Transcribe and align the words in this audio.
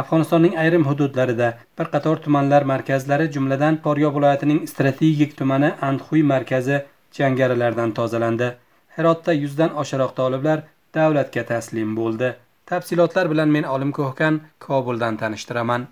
afg'onistonning 0.00 0.54
ayrim 0.62 0.84
hududlarida 0.88 1.48
bir 1.78 1.86
qator 1.94 2.16
tumanlar 2.24 2.62
markazlari 2.72 3.26
jumladan 3.36 3.76
Poryo 3.84 4.14
viloyatining 4.16 4.60
strategik 4.72 5.36
tumani 5.38 5.70
andxuy 5.88 6.22
markazi 6.32 6.76
jangarilardan 7.18 7.90
tozalandi. 7.98 8.48
Herotda 8.96 9.32
yuzdan 9.32 9.70
oshiroq 9.82 10.12
toliblar 10.20 10.58
davlatga 10.94 11.46
taslim 11.52 11.96
bo'ldi. 12.00 12.34
Tafsilotlar 12.66 13.30
bilan 13.30 13.48
men 13.56 13.70
olim 13.74 13.92
ko'hkan 13.98 14.40
kobuldan 14.66 15.16
tanishtiraman. 15.16 15.86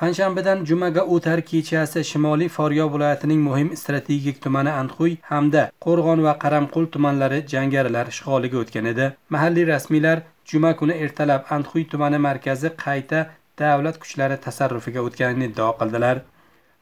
Panshanbadan 0.00 0.64
jumaga 0.68 1.02
o'tar 1.14 1.40
kechasi 1.50 2.04
shimoliy 2.04 2.48
Foryo 2.56 2.86
viloyatining 2.94 3.40
muhim 3.48 3.68
strategik 3.82 4.42
tumani 4.44 4.72
andxuy 4.80 5.12
hamda 5.30 5.62
qo'rg'on 5.86 6.24
va 6.26 6.34
qaramqul 6.42 6.86
tumanlari 6.96 7.38
jangarilar 7.52 8.06
ishg'oliga 8.12 8.58
o'tgan 8.62 8.90
edi. 8.92 9.06
Mahalliy 9.34 9.66
rasmiylar 9.72 10.18
juma 10.50 10.76
kuni 10.80 10.94
ertalab 11.04 11.42
andxuy 11.56 11.84
tumani 11.92 12.18
markazi 12.28 12.68
qayta 12.84 13.26
davlat 13.58 13.98
kuchlari 14.02 14.36
tasarrufiga 14.46 15.00
o'tganini 15.08 15.50
iddao 15.50 15.72
qildilar. 15.80 16.16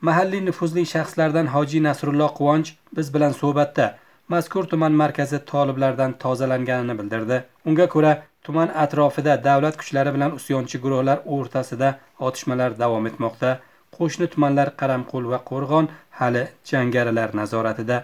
Mahalliy 0.07 0.43
nufuzli 0.47 0.85
shaxslardan 0.95 1.47
hoji 1.55 1.83
nasrulloh 1.89 2.31
quvonch 2.39 2.71
biz 2.97 3.13
bilan 3.15 3.33
suhbatda 3.41 3.87
mazkur 4.35 4.65
tuman 4.73 4.93
markazi 5.03 5.39
toliblardan 5.51 6.13
tozalanganini 6.25 6.95
bildirdi. 7.01 7.39
Unga 7.69 7.87
ko'ra 7.95 8.13
tuman 8.47 8.69
atrofida 8.85 9.37
davlat 9.45 9.77
kuchlari 9.81 10.15
bilan 10.17 10.33
usyonchi 10.39 10.81
guruhlar 10.85 11.19
o'rtasida 11.37 11.89
otishmalar 12.29 12.79
davom 12.83 13.07
etmoqda. 13.11 13.51
Qo'shni 13.97 14.27
tumanlar 14.35 14.69
qaramqul 14.81 15.25
va 15.33 15.39
qo'rg'on 15.51 15.87
hali 16.21 16.43
jangarilar 16.71 17.31
nazoratida. 17.41 17.97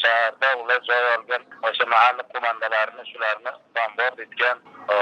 Shaharda 0.00 0.48
ular 0.62 0.80
joy 0.88 1.02
olgan. 1.14 1.42
Mahalla 1.92 2.24
qo'mondalarini 2.32 3.04
shularni 3.10 3.52
bombor 3.76 4.12
etgan 4.24 4.56
e, 4.94 4.96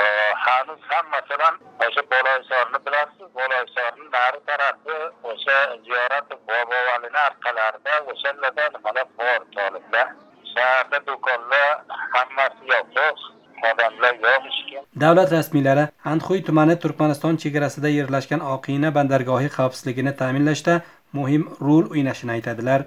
hanuz 0.45 0.83
ham 0.91 1.07
masalan 1.17 1.55
o'sha 1.87 2.03
boloysorni 2.13 2.79
bilasiz 2.87 3.29
boloysorni 3.39 4.07
nari 4.17 4.41
tarafi 4.49 4.99
o'sha 5.31 5.59
ziyorat 5.85 6.29
bobovalini 6.51 7.21
orqalarida 7.29 7.95
o'shalarda 8.13 8.65
nimalar 8.75 9.09
bor 9.19 9.41
toliblar? 9.57 10.09
Shaharda 10.53 10.99
do'konlar 11.09 11.73
hammasi 12.15 12.63
yopiq 12.75 13.19
odamlar 13.71 14.15
yo'q 14.27 14.45
davlat 15.03 15.33
rasmiylari 15.33 15.85
anxuy 16.13 16.41
tumani 16.49 16.77
turkmaniston 16.83 17.39
chegarasida 17.43 17.89
yerlashgan 17.99 18.43
oqina 18.55 18.91
bandargohi 18.99 19.49
xavfsizligini 19.57 20.13
ta'minlashda 20.21 20.75
muhim 21.19 21.43
rol 21.67 21.85
o'ynashini 21.95 22.33
aytadilar. 22.37 22.81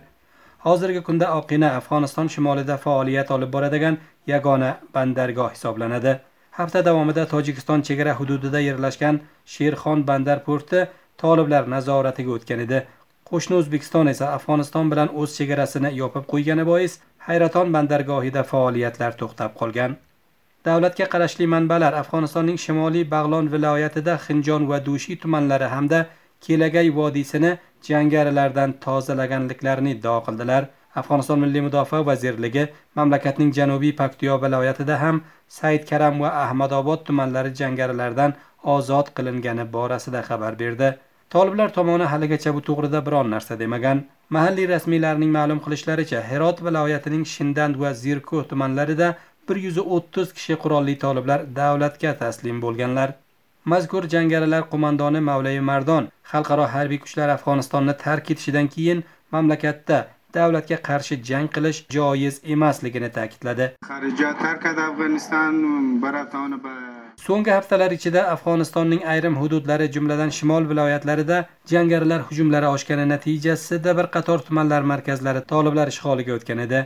Hozirgi 0.66 1.02
kunda 1.08 1.28
oqina 1.40 1.70
afg'oniston 1.80 2.28
shimolida 2.34 2.78
faoliyat 2.86 3.32
olib 3.36 3.52
boradigan 3.56 3.98
yagona 4.28 4.72
bandargoh 4.96 5.50
hisoblanadi. 5.56 6.14
Hafta 6.60 6.86
davomida 6.86 7.26
tojikiston 7.34 7.82
chegara 7.88 8.14
hududida 8.20 8.60
yerlashgan 8.68 9.20
sherxon 9.54 10.04
bandar 10.10 10.44
porti 10.48 10.86
toliblar 11.24 11.70
nazoratiga 11.76 12.32
o'tgan 12.38 12.64
edi. 12.66 12.82
Qo'shni 13.30 13.56
o'zbekiston 13.60 14.08
esa 14.14 14.34
afg'oniston 14.38 14.92
bilan 14.92 15.10
o'z 15.20 15.36
chegarasini 15.38 15.92
yopib 16.02 16.26
qo'ygani 16.32 16.66
bois 16.72 16.98
hayraton 17.28 17.68
bandargohida 17.76 18.44
faoliyatlar 18.52 19.12
to'xtab 19.22 19.52
qolgan. 19.62 19.92
Davlatga 20.68 21.06
qarashli 21.14 21.46
manbalar 21.56 21.94
afg'onistonning 22.02 22.58
shimoliy 22.64 23.06
bag'lon 23.14 23.48
viloyatida 23.54 24.18
xinjon 24.26 24.68
va 24.72 24.78
dushi 24.88 25.16
tumanlari 25.22 25.70
hamda 25.76 26.02
kelagay 26.46 26.90
vodiysini 27.00 27.52
jangarilardan 27.88 28.74
tozalaganliklarini 28.86 29.92
iddao 29.98 30.20
qildilar. 30.28 30.64
Afg'oniston 31.00 31.40
milliy 31.44 31.62
mudofaa 31.68 32.02
vazirligi 32.10 32.64
mamlakatning 33.00 33.52
janubiy 33.58 33.94
paktiyo 34.02 34.34
viloyatida 34.44 34.98
ham 35.04 35.22
said 35.58 35.86
karam 35.92 36.20
va 36.24 36.32
ahmadobod 36.44 37.06
tumanlari 37.10 37.54
jangarilardan 37.62 38.36
ozod 38.76 39.08
qilingani 39.18 39.66
borasida 39.76 40.22
xabar 40.30 40.60
berdi. 40.64 40.90
Toliblar 41.34 41.70
tomoni 41.78 42.06
haligacha 42.14 42.54
bu 42.56 42.62
to'g'rida 42.70 43.00
biron 43.06 43.30
narsa 43.34 43.60
demagan. 43.60 44.04
Mahalliy 44.36 44.68
rasmiylarning 44.74 45.32
ma'lum 45.38 45.60
qilishlaricha 45.66 46.20
herot 46.32 46.58
viloyatining 46.66 47.24
shindand 47.34 47.76
va 47.84 47.94
zirko 48.04 48.44
tumanlarida 48.50 49.08
bir 49.50 49.58
yuz 49.66 49.78
o'ttiz 49.96 50.34
kishi 50.38 50.56
qurolli 50.64 50.96
toliblar 51.04 51.40
davlatga 51.60 52.12
taslim 52.24 52.60
bo'lganlar. 52.66 53.10
Mazkur 53.72 54.04
jangarilar 54.14 54.64
qo'mondoni 54.74 55.22
mavlay 55.30 55.60
mardon 55.72 56.08
xalqaro 56.32 56.66
harbiy 56.76 57.00
kuchlar 57.04 57.30
afg'onistonni 57.36 57.94
tark 58.04 58.32
etishidan 58.34 58.68
keyin 58.76 59.04
mamlakatda 59.36 60.00
davlatga 60.38 60.78
qarshi 60.88 61.16
jang 61.30 61.48
qilish 61.56 61.80
joiz 61.96 62.36
emasligini 62.56 63.10
ta'kidladi. 63.18 63.66
So'nggi 67.26 67.52
haftalar 67.58 67.92
ichida 67.98 68.22
afg'onistonning 68.36 69.02
ayrim 69.14 69.36
hududlari 69.42 69.88
jumladan 69.96 70.32
shimol 70.38 70.70
viloyatlarida 70.72 71.38
jangarilar 71.74 72.22
hujumlari 72.30 72.68
oshgani 72.76 73.06
natijasida 73.14 73.98
bir 74.00 74.08
qator 74.16 74.40
tumanlar 74.48 74.82
markazlari 74.94 75.42
toliblar 75.52 75.94
ishg'oliga 75.94 76.38
o'tgan 76.38 76.66
edi 76.66 76.80